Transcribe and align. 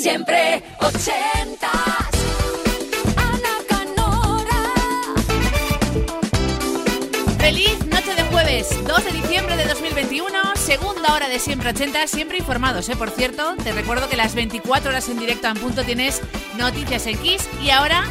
Siempre 0.00 0.62
ochentas. 0.80 1.72
Ana 3.16 3.54
Canora. 3.68 4.62
Feliz 7.38 7.86
noche 7.86 8.14
de 8.14 8.22
jueves, 8.24 8.68
2 8.86 9.04
de 9.04 9.12
diciembre 9.12 9.56
de 9.56 9.64
2021, 9.66 10.56
segunda 10.56 11.14
hora 11.14 11.28
de 11.28 11.38
Siempre 11.38 11.70
80, 11.70 12.06
siempre 12.08 12.38
informados, 12.38 12.88
¿eh? 12.88 12.96
Por 12.96 13.10
cierto, 13.10 13.54
te 13.62 13.72
recuerdo 13.72 14.08
que 14.08 14.16
las 14.16 14.34
24 14.34 14.90
horas 14.90 15.08
en 15.08 15.18
directo 15.18 15.46
en 15.46 15.54
punto 15.54 15.84
tienes 15.84 16.20
noticias 16.58 17.06
en 17.06 17.16
Kiss 17.18 17.48
y 17.62 17.70
ahora 17.70 18.04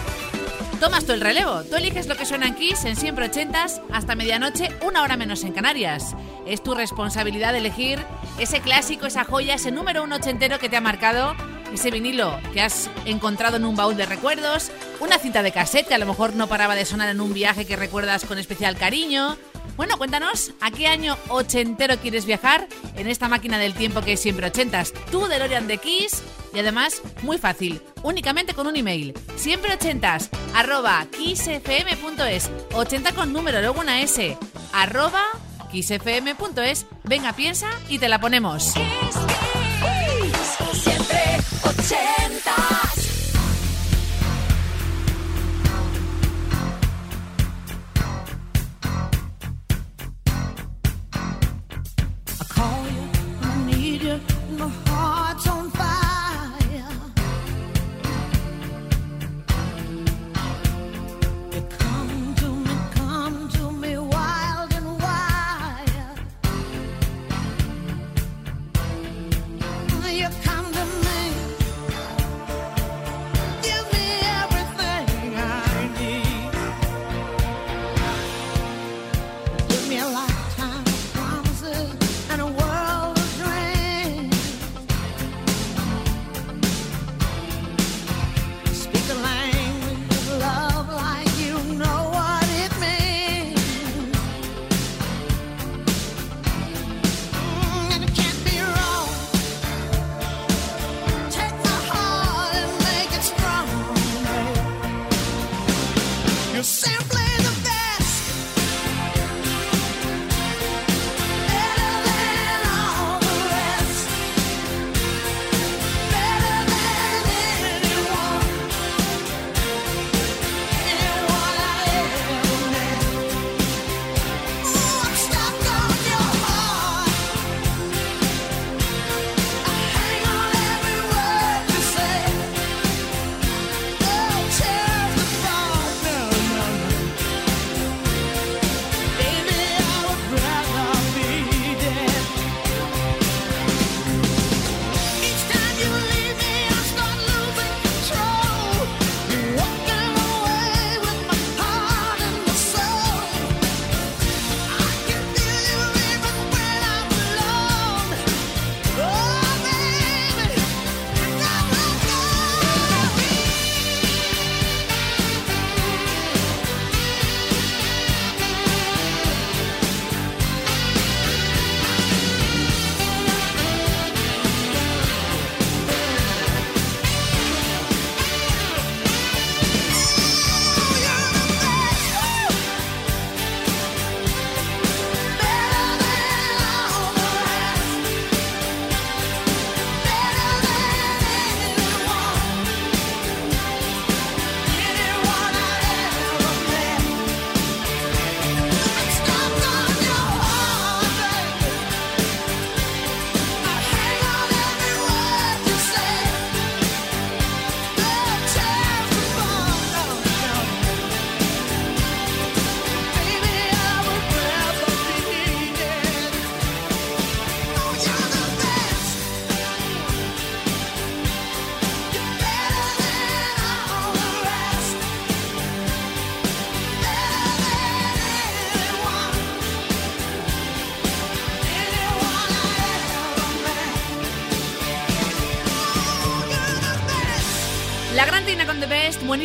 tomas 0.80 1.06
tú 1.06 1.12
el 1.12 1.22
relevo. 1.22 1.64
Tú 1.64 1.76
eliges 1.76 2.08
lo 2.08 2.16
que 2.16 2.26
suena 2.26 2.48
en 2.48 2.56
Kiss 2.56 2.86
en 2.86 2.96
Siempre 2.96 3.26
80 3.26 3.66
hasta 3.92 4.16
medianoche, 4.16 4.70
una 4.82 5.04
hora 5.04 5.18
menos 5.18 5.44
en 5.44 5.52
Canarias. 5.52 6.16
Es 6.48 6.64
tu 6.64 6.76
responsabilidad 6.76 7.56
elegir 7.56 8.00
ese 8.40 8.62
clásico, 8.62 9.06
esa 9.06 9.26
joya, 9.26 9.56
ese 9.56 9.72
número 9.72 10.04
uno 10.04 10.16
ochentero 10.16 10.60
que 10.60 10.70
te 10.70 10.78
ha 10.78 10.82
marcado 10.82 11.36
ese 11.74 11.92
vinilo 11.92 12.40
que 12.54 12.62
has 12.62 12.90
encontrado 13.06 13.58
en 13.58 13.66
un 13.66 13.76
baúl 13.76 13.98
de 13.98 14.06
recuerdos, 14.06 14.72
una 15.00 15.18
cinta 15.18 15.44
de 15.44 15.52
cassette 15.52 15.88
que 15.88 15.96
a 15.96 15.98
lo 15.98 16.06
mejor 16.06 16.36
no 16.36 16.48
paraba 16.48 16.76
de 16.76 16.86
sonar 16.86 17.10
en 17.10 17.22
un 17.22 17.34
viaje 17.34 17.66
que 17.66 17.76
recuerdas 17.76 18.26
con 18.26 18.38
especial 18.38 18.78
cariño. 18.78 19.38
Bueno, 19.76 19.98
cuéntanos 19.98 20.52
a 20.62 20.70
qué 20.70 20.88
año 20.88 21.18
ochentero 21.30 21.98
quieres 21.98 22.26
viajar 22.26 22.68
en 22.96 23.08
esta 23.08 23.28
máquina 23.28 23.58
del 23.58 23.74
tiempo 23.74 24.02
que 24.02 24.14
es 24.14 24.20
siempre 24.20 24.48
ochentas. 24.48 24.94
Tú, 25.12 25.28
DeLorean 25.28 25.68
de 25.68 25.80
Kiss, 25.80 26.22
y 26.54 26.60
además, 26.60 27.02
muy 27.24 27.40
fácil, 27.40 27.82
únicamente 28.04 28.54
con 28.54 28.68
un 28.68 28.76
email. 28.76 29.14
Siempre 29.36 29.74
ochentas, 29.74 30.30
arroba 30.54 31.08
kissfm.es, 31.18 32.52
80 32.74 33.12
con 33.14 33.34
número, 33.34 33.60
luego 33.62 33.82
una 33.82 34.02
S, 34.02 34.38
arroba 34.72 35.24
kissfm.es. 35.72 36.86
Venga, 37.04 37.34
piensa 37.34 37.68
y 37.90 37.98
te 37.98 38.10
la 38.10 38.20
ponemos. 38.20 38.74
80. 41.66 42.63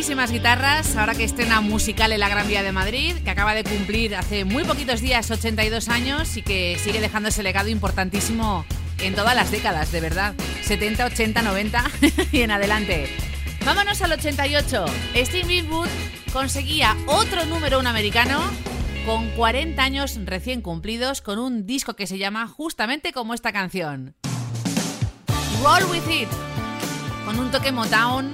Best, 0.09 0.17
buenísimas 0.17 0.31
guitarras, 0.31 0.95
ahora 0.95 1.13
que 1.13 1.23
estrena 1.23 1.61
musical 1.61 2.11
en 2.11 2.19
la 2.19 2.29
Gran 2.29 2.47
Vía 2.47 2.63
de 2.63 2.71
Madrid, 2.71 3.15
que 3.23 3.29
acaba 3.29 3.53
de 3.53 3.63
cumplir 3.63 4.15
hace 4.15 4.43
muy 4.43 4.63
poquitos 4.63 5.01
días 5.01 5.29
82 5.29 5.87
años 5.87 6.35
y 6.35 6.41
que 6.41 6.79
sigue 6.79 6.99
dejando 6.99 7.29
ese 7.29 7.43
legado 7.43 7.69
importantísimo 7.69 8.65
en 8.99 9.13
todas 9.13 9.35
las 9.35 9.51
décadas, 9.51 9.91
de 9.91 10.01
verdad. 10.01 10.33
70, 10.63 11.05
80, 11.05 11.41
90 11.43 11.83
y 12.31 12.41
en 12.41 12.49
adelante. 12.49 13.07
Vámonos 13.63 14.01
al 14.01 14.13
88. 14.13 14.85
Steve 15.15 15.47
Winwood 15.47 15.89
conseguía 16.33 16.97
otro 17.05 17.45
número 17.45 17.79
uno 17.79 17.89
americano 17.89 18.41
con 19.05 19.29
40 19.31 19.83
años 19.83 20.19
recién 20.25 20.61
cumplidos 20.61 21.21
con 21.21 21.37
un 21.37 21.67
disco 21.67 21.95
que 21.95 22.07
se 22.07 22.17
llama 22.17 22.47
justamente 22.47 23.13
como 23.13 23.35
esta 23.35 23.51
canción. 23.51 24.15
Roll 25.61 25.85
With 25.91 26.09
It 26.09 26.29
con 27.25 27.37
un 27.37 27.51
toque 27.51 27.71
Motown, 27.71 28.33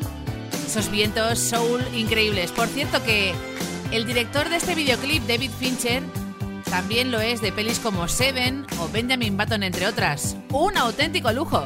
esos 0.66 0.90
vientos 0.90 1.40
soul 1.40 1.82
increíbles. 1.94 2.52
Por 2.52 2.68
cierto 2.68 3.04
que 3.04 3.34
el 3.92 4.06
director 4.06 4.50
de 4.50 4.58
este 4.58 4.76
videoclip, 4.76 5.24
David 5.24 5.52
Fincher, 5.60 6.04
también 6.70 7.12
lo 7.12 7.22
es 7.22 7.42
de 7.42 7.52
pelis 7.52 7.80
como 7.80 8.08
Seven 8.08 8.66
o 8.80 8.90
Benjamin 8.90 9.38
Button, 9.38 9.64
entre 9.64 9.88
otras. 9.88 10.36
Un 10.52 10.78
auténtico 10.78 11.32
lujo. 11.32 11.66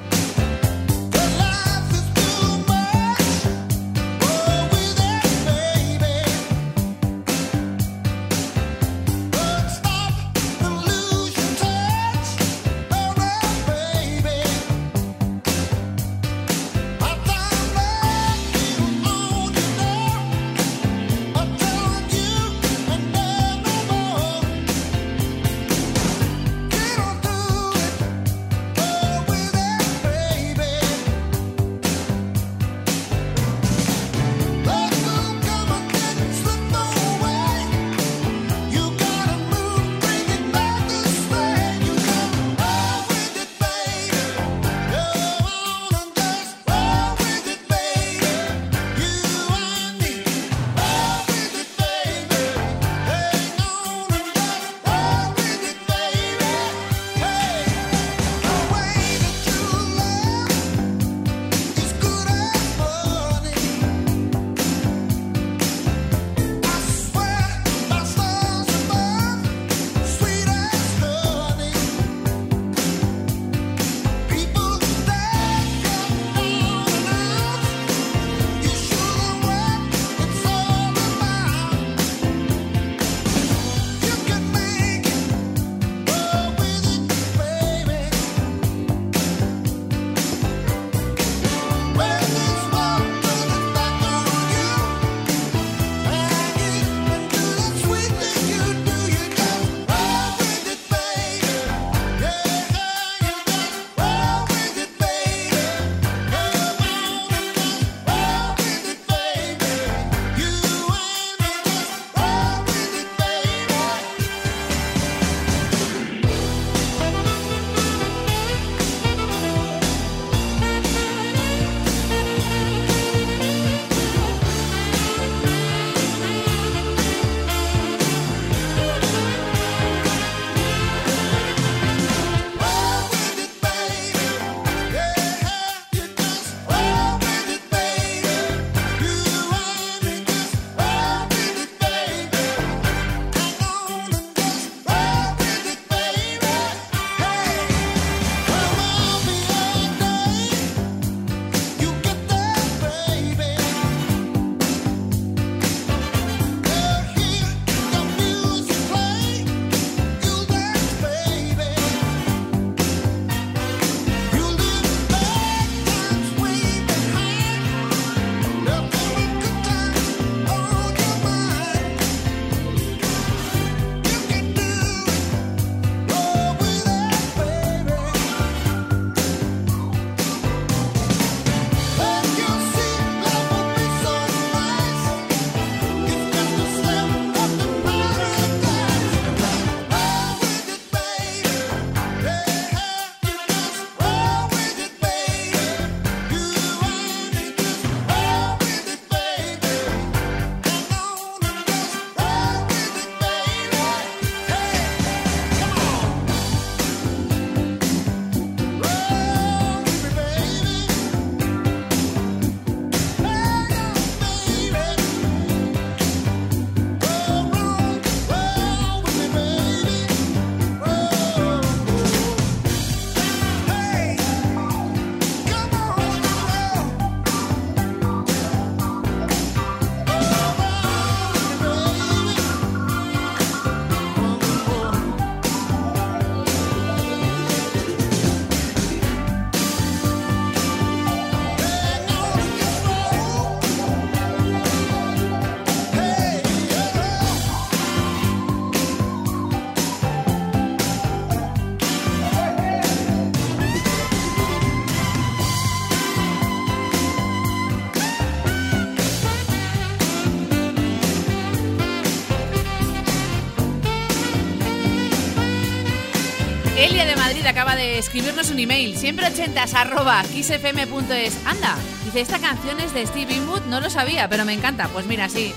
Ingrid 266.82 267.46
acaba 267.46 267.76
de 267.76 267.98
escribirnos 267.98 268.52
un 268.52 268.60
email, 268.60 268.96
siempre 268.98 269.28
ochentas 269.28 269.74
arroba 269.74 270.24
kissfm.es. 270.24 271.38
Anda, 271.46 271.76
dice, 272.06 272.22
esta 272.22 272.40
canción 272.40 272.80
es 272.80 272.94
de 272.94 273.06
Steve 273.06 273.34
Winwood, 273.34 273.64
no 273.66 273.82
lo 273.82 273.90
sabía, 273.90 274.30
pero 274.30 274.46
me 274.46 274.54
encanta. 274.54 274.88
Pues 274.88 275.06
mira, 275.06 275.28
sí, 275.28 275.54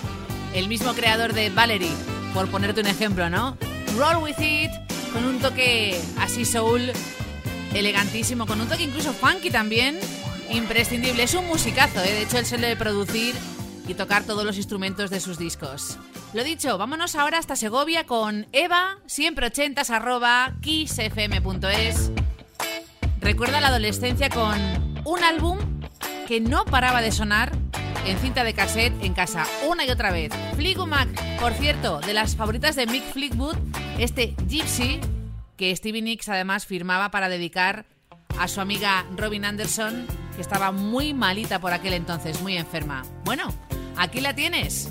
el 0.53 0.69
mismo 0.69 0.95
creador 0.95 1.33
de 1.33 1.51
Valerie, 1.51 1.93
por 2.35 2.49
ponerte 2.51 2.81
un 2.81 2.89
ejemplo, 2.89 3.31
¿no? 3.31 3.57
Roll 3.97 4.17
with 4.17 4.41
it, 4.41 4.73
con 5.13 5.25
un 5.25 5.39
toque 5.39 6.01
así 6.19 6.45
soul, 6.45 6.93
elegantísimo, 7.73 8.45
con 8.47 8.61
un 8.61 8.69
toque 8.69 8.83
incluso 8.83 9.13
funky 9.13 9.51
también, 9.51 9.99
imprescindible. 10.51 11.23
Es 11.23 11.35
un 11.35 11.47
musicazo, 11.47 12.01
¿eh? 12.01 12.13
de 12.13 12.23
hecho 12.23 12.39
él 12.39 12.47
suele 12.47 12.75
producir 12.75 13.37
y 13.93 13.95
tocar 13.95 14.25
todos 14.25 14.45
los 14.45 14.57
instrumentos 14.57 15.11
de 15.11 15.21
sus 15.21 15.39
discos. 15.39 15.99
Lo 16.33 16.43
dicho, 16.43 16.77
vámonos 16.79 17.15
ahora 17.15 17.39
hasta 17.39 17.57
Segovia 17.57 18.07
con 18.07 18.47
Eva, 18.53 18.99
siempre 19.07 19.47
ochentas 19.47 19.91
arroba 19.91 20.55
kissfm.es. 20.63 22.11
Recuerda 23.21 23.61
la 23.61 23.69
adolescencia 23.69 24.31
con 24.31 24.57
un 25.05 25.23
álbum 25.23 25.59
que 26.27 26.41
no 26.41 26.65
paraba 26.65 27.03
de 27.03 27.13
sonar 27.13 27.53
en 28.07 28.19
cinta 28.19 28.45
de 28.45 28.55
cassette 28.55 28.95
en 29.05 29.15
casa 29.15 29.47
una 29.69 29.85
y 29.85 29.91
otra 29.91 30.11
vez. 30.11 30.33
Fleetwood 30.57 30.89
Mac, 30.89 31.09
por 31.39 31.53
cierto, 31.53 32.01
de 32.01 32.15
las 32.15 32.35
favoritas 32.35 32.75
de 32.75 32.87
Mick 32.87 33.05
Fleetwood, 33.13 33.57
este 33.99 34.35
Gypsy, 34.49 35.01
que 35.57 35.77
Stevie 35.77 36.03
Nicks 36.03 36.29
además 36.29 36.67
firmaba 36.67 37.11
para 37.11 37.29
dedicar 37.29 37.87
a 38.39 38.49
su 38.49 38.61
amiga 38.61 39.05
Robin 39.17 39.45
Anderson, 39.45 40.07
que 40.35 40.41
estaba 40.41 40.73
muy 40.73 41.15
malita 41.15 41.61
por 41.61 41.73
aquel 41.73 41.93
entonces, 41.93 42.41
muy 42.41 42.57
enferma. 42.57 43.03
Bueno, 43.25 43.53
aquí 43.97 44.21
la 44.21 44.35
tienes. 44.35 44.91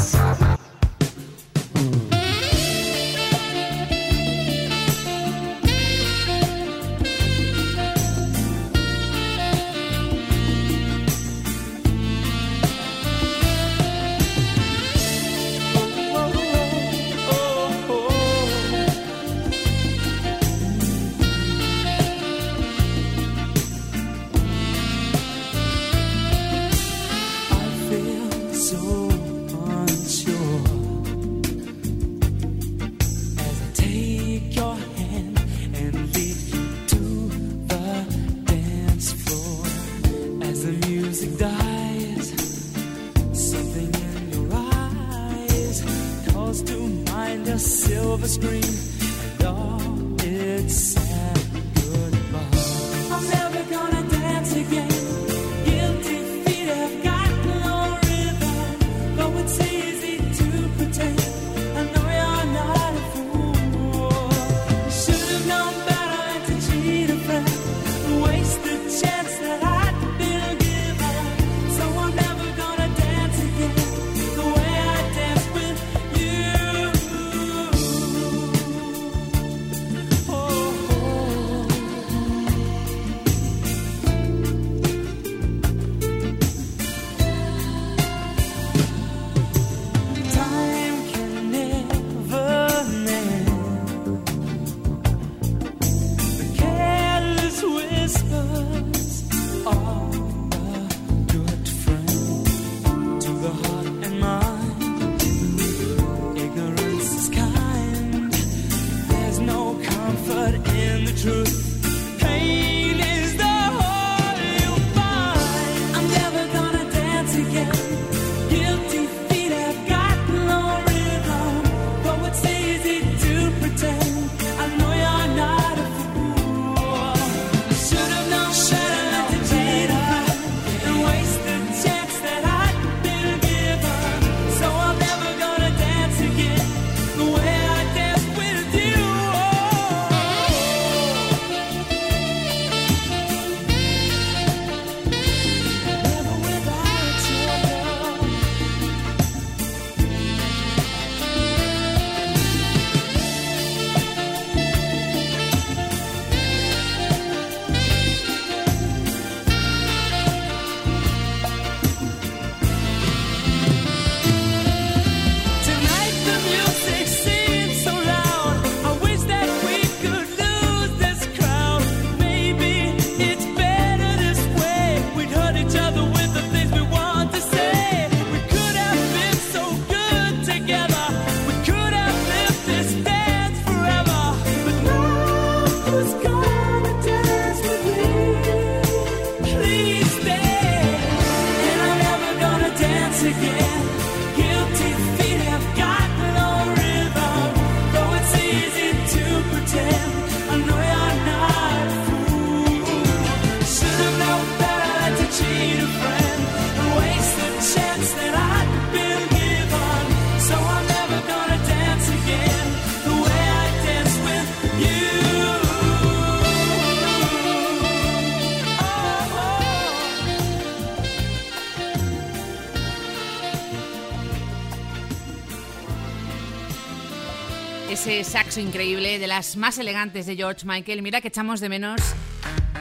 increíble, 228.59 229.19
de 229.19 229.27
las 229.27 229.55
más 229.55 229.77
elegantes 229.77 230.25
de 230.25 230.35
George 230.35 230.65
Michael. 230.65 231.01
Mira 231.01 231.21
que 231.21 231.29
echamos 231.29 231.59
de 231.59 231.69
menos 231.69 232.01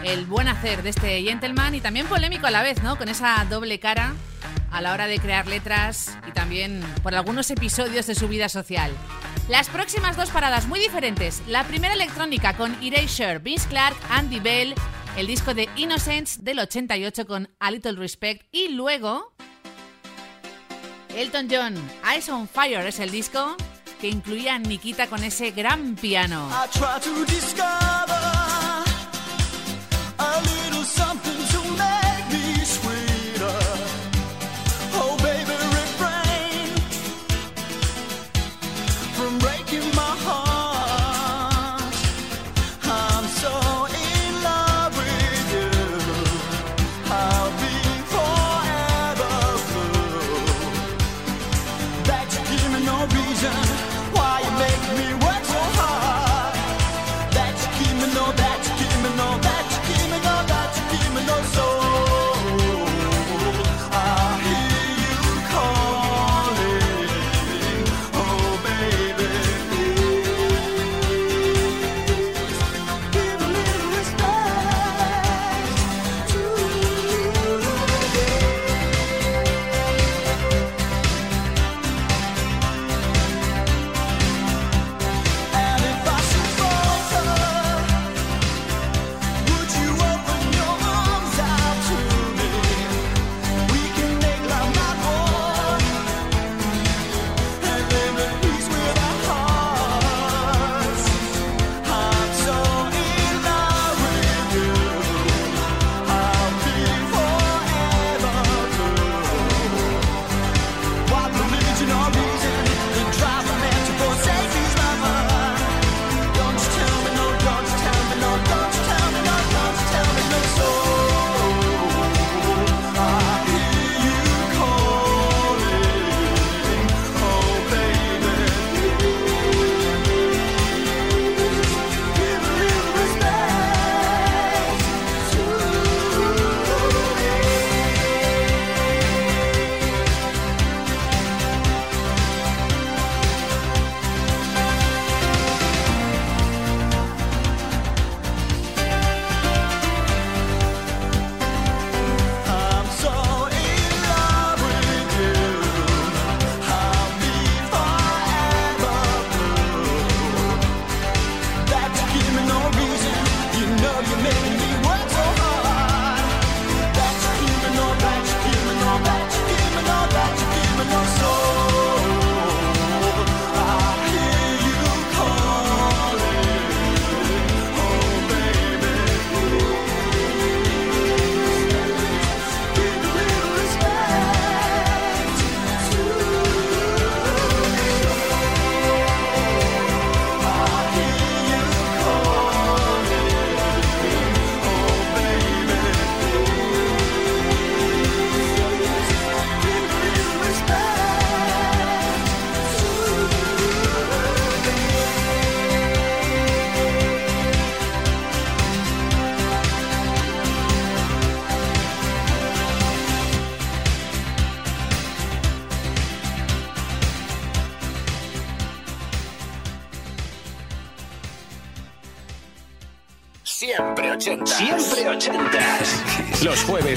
el 0.05 0.25
buen 0.27 0.49
hacer 0.49 0.83
de 0.83 0.91
este 0.91 1.23
gentleman 1.23 1.75
y 1.75 1.81
también 1.81 2.07
polémico 2.07 2.47
a 2.47 2.51
la 2.51 2.63
vez, 2.63 2.83
¿no? 2.83 2.97
Con 2.97 3.09
esa 3.09 3.47
doble 3.49 3.79
cara 3.79 4.15
a 4.71 4.81
la 4.81 4.93
hora 4.93 5.07
de 5.07 5.19
crear 5.19 5.47
letras 5.47 6.17
y 6.27 6.33
también 6.33 6.83
por 7.03 7.15
algunos 7.15 7.51
episodios 7.51 8.07
de 8.07 8.15
su 8.15 8.27
vida 8.29 8.49
social. 8.49 8.91
Las 9.49 9.69
próximas 9.69 10.17
dos 10.17 10.31
paradas 10.31 10.67
muy 10.67 10.81
diferentes. 10.81 11.43
La 11.47 11.65
primera 11.65 11.95
electrónica 11.95 12.57
con 12.57 12.77
Erasure, 12.83 13.39
Vince 13.39 13.69
Clark, 13.69 13.97
Andy 14.11 14.41
Bell, 14.41 14.75
el 15.17 15.27
disco 15.27 15.55
de 15.55 15.69
Innocence 15.77 16.41
del 16.43 16.61
88 16.61 17.27
con 17.27 17.49
A 17.59 17.71
Little 17.71 17.93
Respect 17.93 18.47
y 18.53 18.69
luego... 18.69 19.33
Elton 21.17 21.49
John, 21.51 21.75
Eyes 22.09 22.29
on 22.29 22.49
Fire 22.49 22.87
es 22.87 23.01
el 23.01 23.11
disco 23.11 23.57
que 24.01 24.09
incluía 24.09 24.55
a 24.55 24.59
Nikita 24.59 25.07
con 25.09 25.23
ese 25.23 25.51
gran 25.51 25.95
piano. 25.95 26.49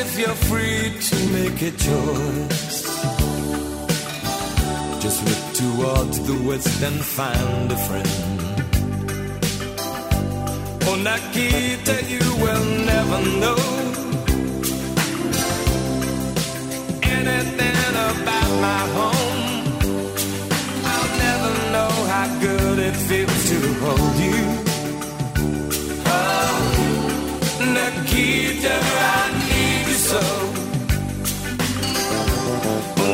if 0.00 0.18
you're 0.18 0.40
free 0.50 0.92
to 1.08 1.16
make 1.32 1.60
a 1.62 1.72
choice 1.72 2.82
Just 5.02 5.18
look 5.28 5.44
towards 5.62 6.16
the 6.28 6.36
west 6.46 6.82
and 6.82 7.00
find 7.16 7.72
a 7.72 7.78
friend 7.86 8.38
Oh, 10.90 10.96
Nikita, 11.08 11.96
you 12.14 12.24
will 12.42 12.64
never 12.92 13.18
know 13.42 13.60
anything 17.02 17.94
about 18.10 18.50
my 18.66 18.82
home. 18.96 19.42
I'll 20.92 21.12
never 21.26 21.52
know 21.74 21.92
how 22.12 22.26
good 22.40 22.78
it 22.78 22.96
feels 23.08 23.40
to 23.50 23.58
hold 23.82 24.16
you. 24.28 24.42
Oh, 26.06 26.56
Nikita, 27.76 28.74
I 28.80 29.47
so. 30.08 30.20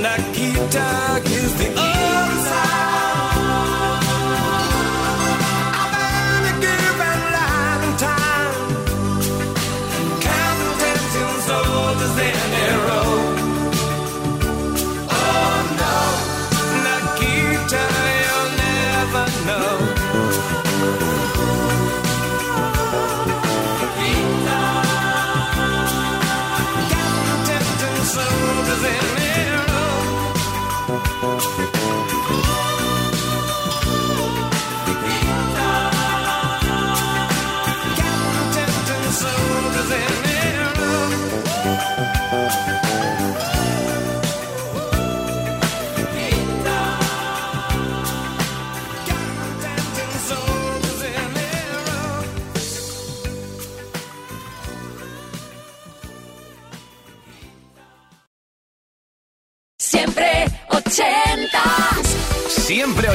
Nakita 0.04 0.90
is 1.38 1.52
the 1.60 1.68
answer. 1.80 2.43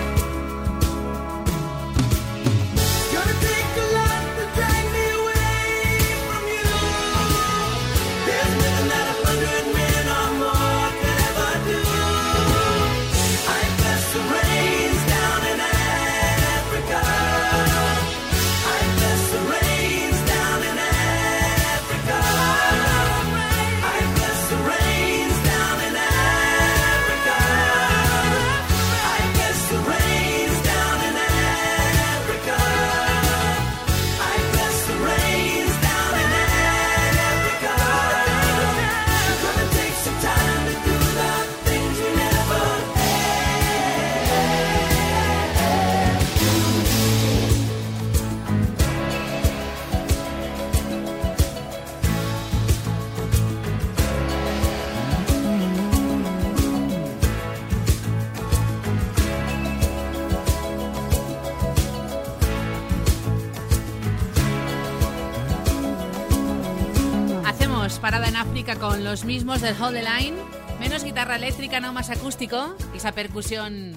Con 68.63 69.03
los 69.03 69.25
mismos 69.25 69.61
del 69.61 69.75
Hold 69.81 69.95
the 69.95 70.03
Line, 70.03 70.37
menos 70.79 71.03
guitarra 71.03 71.35
eléctrica, 71.35 71.79
no 71.79 71.93
más 71.93 72.09
acústico, 72.09 72.75
y 72.93 72.97
esa 72.97 73.11
percusión 73.11 73.93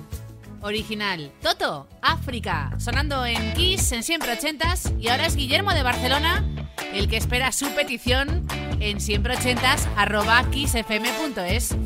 original. 0.62 1.30
Toto, 1.42 1.86
África, 2.00 2.72
sonando 2.78 3.26
en 3.26 3.52
Kiss 3.54 3.92
en 3.92 4.02
siempre 4.02 4.32
ochentas, 4.32 4.90
y 4.98 5.08
ahora 5.08 5.26
es 5.26 5.36
Guillermo 5.36 5.74
de 5.74 5.82
Barcelona 5.82 6.44
el 6.94 7.08
que 7.08 7.18
espera 7.18 7.52
su 7.52 7.66
petición 7.74 8.46
en 8.80 9.00
siempre 9.00 9.36
ochentas 9.36 9.86
arroba 9.96 10.48
kissfm.es. 10.50 11.76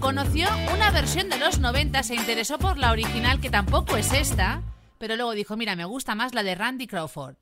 Conoció 0.00 0.48
una 0.74 0.90
versión 0.90 1.28
de 1.28 1.38
los 1.38 1.58
90, 1.58 2.02
se 2.02 2.14
interesó 2.14 2.58
por 2.58 2.78
la 2.78 2.92
original 2.92 3.40
que 3.40 3.50
tampoco 3.50 3.96
es 3.96 4.12
esta, 4.12 4.62
pero 4.98 5.16
luego 5.16 5.32
dijo, 5.32 5.56
mira, 5.56 5.76
me 5.76 5.84
gusta 5.84 6.14
más 6.14 6.34
la 6.34 6.42
de 6.42 6.54
Randy 6.54 6.86
Crawford. 6.86 7.36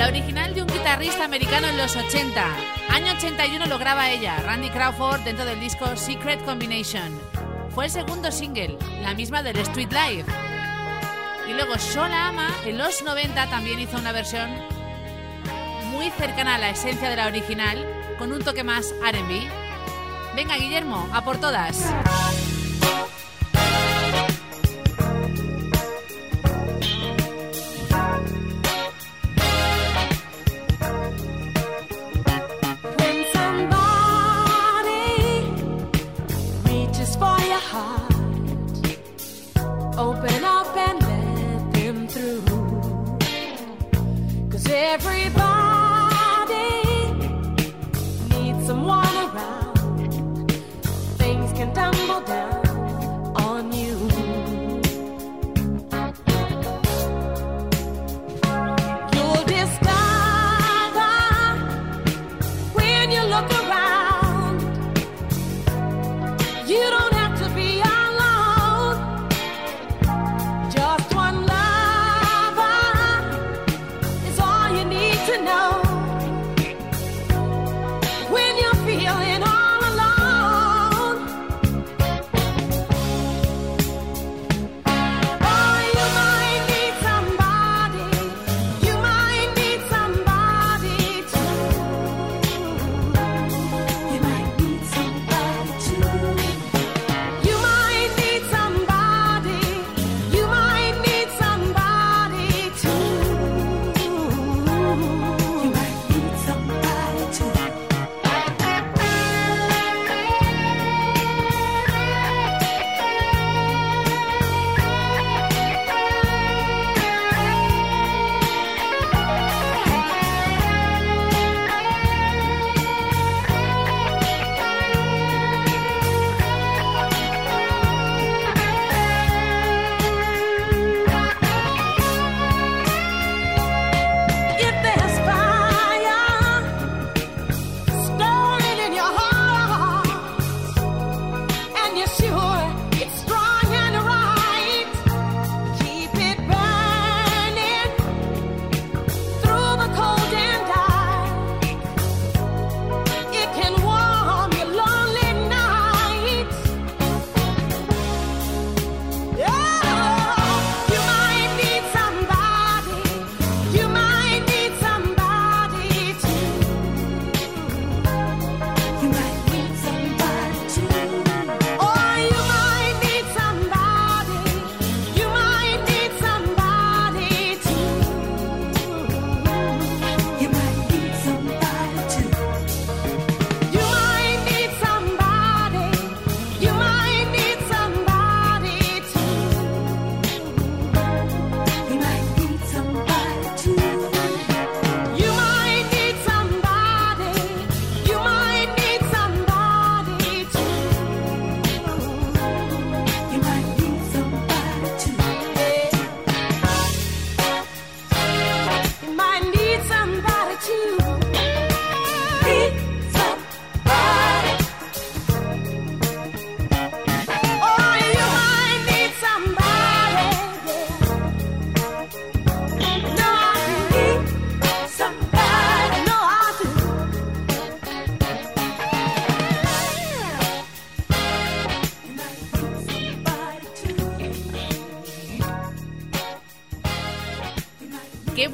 La 0.00 0.08
original 0.08 0.54
de 0.54 0.62
un 0.62 0.68
guitarrista 0.68 1.24
americano 1.26 1.68
en 1.68 1.76
los 1.76 1.94
80. 1.94 2.42
Año 2.88 3.12
81 3.12 3.66
lo 3.66 3.78
graba 3.78 4.08
ella, 4.08 4.40
Randy 4.40 4.70
Crawford, 4.70 5.20
dentro 5.24 5.44
del 5.44 5.60
disco 5.60 5.94
Secret 5.94 6.42
Combination. 6.46 7.20
Fue 7.68 7.84
el 7.84 7.90
segundo 7.90 8.32
single, 8.32 8.78
la 9.02 9.12
misma 9.12 9.42
del 9.42 9.58
Street 9.58 9.92
Life. 9.92 10.24
Y 11.46 11.52
luego 11.52 11.78
Sola 11.78 12.28
Ama, 12.28 12.48
en 12.64 12.78
los 12.78 13.02
90, 13.02 13.50
también 13.50 13.78
hizo 13.78 13.98
una 13.98 14.12
versión 14.12 14.48
muy 15.90 16.08
cercana 16.12 16.54
a 16.54 16.58
la 16.58 16.70
esencia 16.70 17.10
de 17.10 17.16
la 17.16 17.26
original, 17.26 17.86
con 18.18 18.32
un 18.32 18.42
toque 18.42 18.64
más 18.64 18.94
RB. 19.02 19.50
Venga, 20.34 20.56
Guillermo, 20.56 21.10
a 21.12 21.22
por 21.22 21.38
todas. 21.38 21.92
to 75.26 75.42
know. 75.42 75.89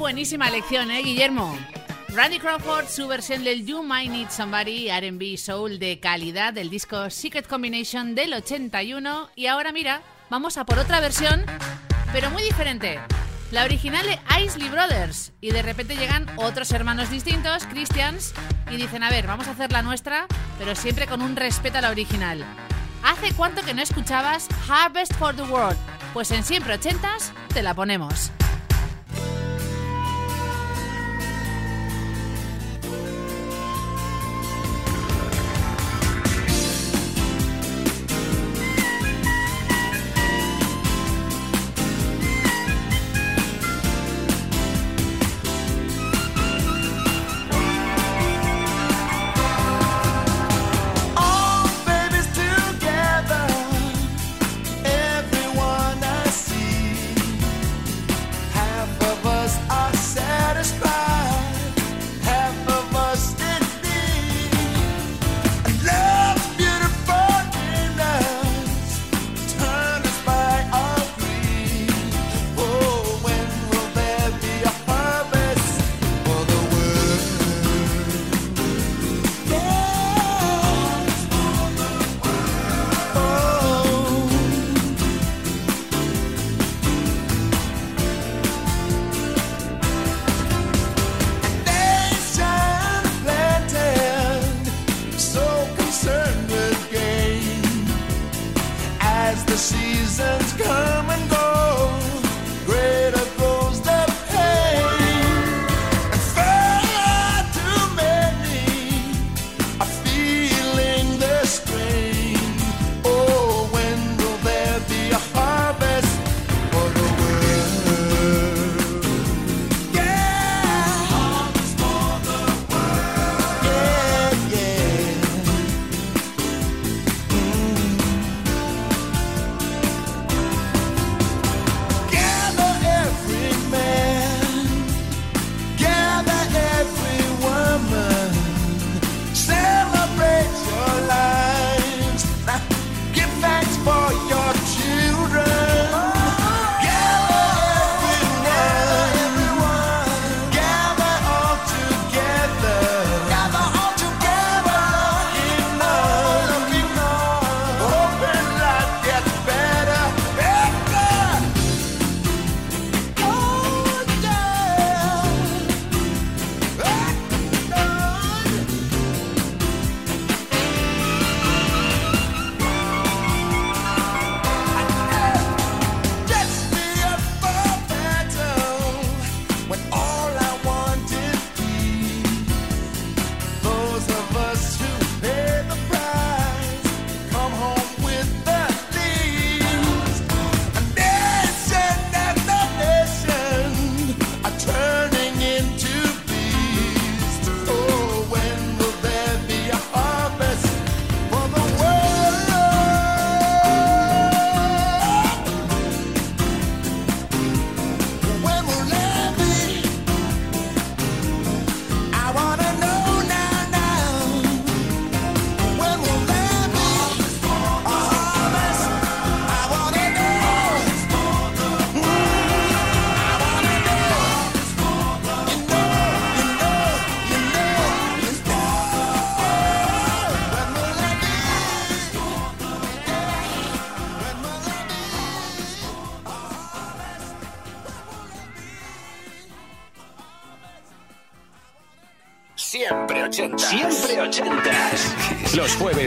buenísima 0.07 0.47
elección, 0.47 0.89
¿eh, 0.89 1.03
Guillermo? 1.03 1.59
Randy 2.15 2.39
Crawford, 2.39 2.87
su 2.87 3.09
versión 3.09 3.43
del 3.43 3.65
You 3.65 3.83
Might 3.83 4.09
Need 4.09 4.29
Somebody, 4.29 4.87
RB 4.89 5.37
Soul 5.37 5.79
de 5.79 5.99
calidad 5.99 6.53
del 6.53 6.69
disco 6.69 7.09
Secret 7.09 7.45
Combination 7.45 8.15
del 8.15 8.33
81. 8.33 9.29
Y 9.35 9.47
ahora 9.47 9.73
mira, 9.73 10.01
vamos 10.29 10.55
a 10.55 10.65
por 10.65 10.79
otra 10.79 11.01
versión, 11.01 11.43
pero 12.13 12.31
muy 12.31 12.41
diferente. 12.43 13.01
La 13.51 13.65
original 13.65 14.05
de 14.05 14.17
Isley 14.41 14.69
Brothers. 14.69 15.33
Y 15.41 15.51
de 15.51 15.61
repente 15.61 15.97
llegan 15.97 16.25
otros 16.37 16.71
hermanos 16.71 17.09
distintos, 17.09 17.65
Christians, 17.65 18.33
y 18.71 18.77
dicen, 18.77 19.03
a 19.03 19.09
ver, 19.09 19.27
vamos 19.27 19.49
a 19.49 19.51
hacer 19.51 19.73
la 19.73 19.81
nuestra, 19.81 20.27
pero 20.57 20.73
siempre 20.73 21.05
con 21.05 21.21
un 21.21 21.35
respeto 21.35 21.79
a 21.79 21.81
la 21.81 21.89
original. 21.89 22.45
¿Hace 23.03 23.33
cuánto 23.33 23.61
que 23.61 23.73
no 23.73 23.81
escuchabas 23.81 24.47
Harvest 24.69 25.13
for 25.15 25.35
the 25.35 25.41
World? 25.41 25.77
Pues 26.13 26.31
en 26.31 26.45
Siempre 26.45 26.75
Ochentas 26.75 27.33
te 27.53 27.61
la 27.61 27.73
ponemos. 27.73 28.31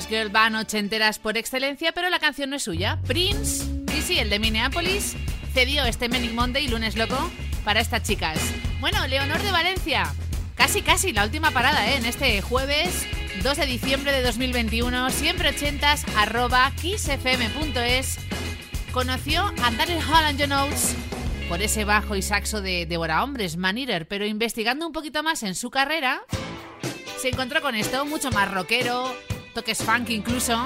Las 0.00 0.08
girl 0.08 0.30
band 0.30 0.56
ochenteras 0.56 1.18
por 1.18 1.36
excelencia, 1.36 1.92
pero 1.92 2.08
la 2.08 2.18
canción 2.18 2.48
no 2.48 2.56
es 2.56 2.62
suya. 2.62 2.98
Prince, 3.06 3.66
sí, 3.92 4.00
sí, 4.00 4.18
el 4.18 4.30
de 4.30 4.38
Minneapolis, 4.38 5.14
cedió 5.52 5.84
este 5.84 6.08
Manic 6.08 6.32
Monday, 6.32 6.68
lunes 6.68 6.96
loco, 6.96 7.30
para 7.66 7.80
estas 7.80 8.02
chicas. 8.02 8.38
Bueno, 8.80 9.06
Leonor 9.08 9.42
de 9.42 9.52
Valencia, 9.52 10.10
casi 10.54 10.80
casi 10.80 11.12
la 11.12 11.24
última 11.24 11.50
parada, 11.50 11.86
¿eh? 11.90 11.96
En 11.96 12.06
este 12.06 12.40
jueves 12.40 13.06
2 13.42 13.58
de 13.58 13.66
diciembre 13.66 14.12
de 14.12 14.22
2021, 14.22 15.10
siempre 15.10 15.50
ochentas, 15.50 16.06
arroba 16.16 16.72
kissfm.es, 16.80 18.20
conoció 18.92 19.52
a 19.62 19.70
Daryl 19.72 19.98
Hall 19.98 20.34
John 20.38 20.52
Oates 20.52 20.96
por 21.50 21.60
ese 21.60 21.84
bajo 21.84 22.16
y 22.16 22.22
saxo 22.22 22.62
de 22.62 22.86
Devora 22.86 23.22
Hombres, 23.22 23.58
Man 23.58 23.76
pero 24.08 24.24
investigando 24.24 24.86
un 24.86 24.94
poquito 24.94 25.22
más 25.22 25.42
en 25.42 25.54
su 25.54 25.70
carrera, 25.70 26.22
se 27.18 27.28
encontró 27.28 27.60
con 27.60 27.74
esto, 27.74 28.06
mucho 28.06 28.30
más 28.30 28.50
rockero, 28.50 29.14
toques 29.54 29.82
funk 29.82 30.10
incluso. 30.10 30.56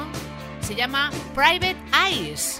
Se 0.60 0.74
llama 0.74 1.10
Private 1.34 1.76
Eyes. 1.92 2.58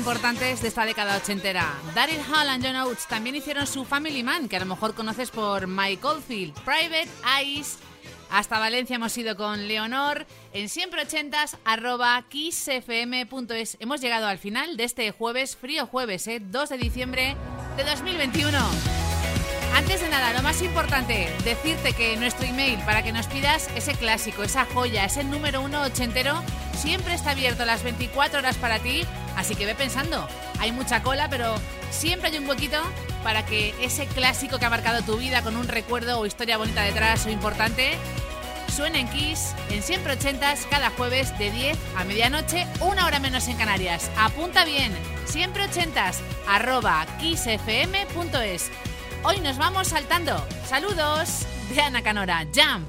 Importantes 0.00 0.62
de 0.62 0.68
esta 0.68 0.86
década 0.86 1.18
ochentera. 1.18 1.74
Daryl 1.94 2.22
Hall 2.32 2.58
y 2.58 2.66
John 2.66 2.76
Oates 2.76 3.06
también 3.06 3.36
hicieron 3.36 3.66
su 3.66 3.84
Family 3.84 4.22
Man, 4.22 4.48
que 4.48 4.56
a 4.56 4.60
lo 4.60 4.64
mejor 4.64 4.94
conoces 4.94 5.30
por 5.30 5.66
Mike 5.66 6.06
Oldfield. 6.06 6.54
Private 6.64 7.10
Eyes. 7.38 7.76
Hasta 8.30 8.58
Valencia 8.58 8.96
hemos 8.96 9.16
ido 9.18 9.36
con 9.36 9.68
Leonor 9.68 10.26
en 10.54 10.70
siempre 10.70 11.02
ochentas 11.02 11.58
arroba 11.66 12.24
kissfm.es. 12.30 13.76
Hemos 13.78 14.00
llegado 14.00 14.26
al 14.26 14.38
final 14.38 14.78
de 14.78 14.84
este 14.84 15.10
jueves, 15.10 15.54
frío 15.54 15.86
jueves, 15.86 16.26
¿eh? 16.28 16.40
2 16.40 16.68
de 16.70 16.78
diciembre 16.78 17.36
de 17.76 17.84
2021. 17.84 18.58
Antes 19.74 20.00
de 20.00 20.08
nada, 20.08 20.32
lo 20.32 20.42
más 20.42 20.62
importante, 20.62 21.28
decirte 21.44 21.92
que 21.92 22.16
nuestro 22.16 22.46
email 22.46 22.78
para 22.80 23.02
que 23.02 23.12
nos 23.12 23.26
pidas 23.26 23.68
ese 23.76 23.94
clásico, 23.94 24.42
esa 24.42 24.64
joya, 24.64 25.04
ese 25.04 25.24
número 25.24 25.60
uno 25.60 25.82
ochentero, 25.82 26.42
siempre 26.74 27.14
está 27.14 27.30
abierto 27.30 27.64
las 27.64 27.82
24 27.82 28.40
horas 28.40 28.56
para 28.56 28.80
ti, 28.80 29.04
así 29.40 29.56
que 29.56 29.66
ve 29.66 29.74
pensando. 29.74 30.28
Hay 30.58 30.70
mucha 30.70 31.02
cola, 31.02 31.28
pero 31.28 31.54
siempre 31.90 32.28
hay 32.28 32.38
un 32.38 32.48
huequito 32.48 32.78
para 33.24 33.44
que 33.44 33.74
ese 33.80 34.06
clásico 34.06 34.58
que 34.58 34.66
ha 34.66 34.70
marcado 34.70 35.02
tu 35.02 35.16
vida 35.16 35.42
con 35.42 35.56
un 35.56 35.66
recuerdo 35.66 36.20
o 36.20 36.26
historia 36.26 36.58
bonita 36.58 36.82
detrás 36.82 37.26
o 37.26 37.30
importante 37.30 37.98
suene 38.70 39.00
en 39.00 39.08
Kiss 39.08 39.54
en 39.70 39.82
siempre 39.82 40.12
ochentas 40.12 40.66
cada 40.70 40.90
jueves 40.90 41.36
de 41.38 41.50
10 41.50 41.78
a 41.96 42.04
medianoche, 42.04 42.66
una 42.80 43.06
hora 43.06 43.18
menos 43.18 43.48
en 43.48 43.56
Canarias. 43.56 44.10
Apunta 44.16 44.64
bien, 44.64 44.92
siempre 45.24 45.64
ochentas 45.64 46.20
arroba 46.46 47.06
kissfm.es. 47.18 48.70
Hoy 49.22 49.40
nos 49.40 49.58
vamos 49.58 49.88
saltando. 49.88 50.46
Saludos 50.66 51.46
de 51.74 51.80
Ana 51.80 52.02
Canora. 52.02 52.46
Jump. 52.54 52.88